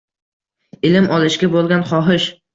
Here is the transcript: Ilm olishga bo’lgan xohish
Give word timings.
Ilm 0.89 1.11
olishga 1.19 1.51
bo’lgan 1.59 1.87
xohish 1.93 2.29